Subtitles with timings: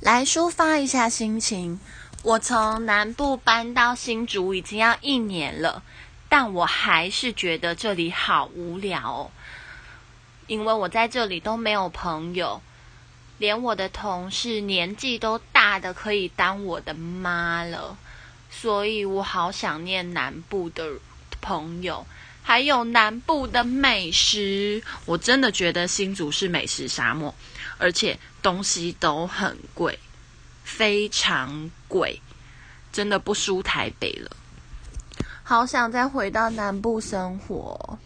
[0.00, 1.80] 来抒发一下心情。
[2.22, 5.82] 我从南部搬到新竹已经要一年了，
[6.28, 9.30] 但我还是觉得这里好无聊哦。
[10.46, 12.60] 因为我在这里都没有朋友，
[13.38, 17.96] 连我的同事年纪都大的可以当我的妈了，
[18.50, 20.92] 所以我好想念南部的
[21.40, 22.06] 朋友，
[22.42, 24.82] 还有南部的美食。
[25.04, 27.34] 我真的觉得新竹是美食沙漠。
[27.80, 29.96] 而且东西都很贵，
[30.64, 32.20] 非常贵，
[32.92, 34.36] 真的不输台北了。
[35.44, 37.98] 好想再回到南部生活。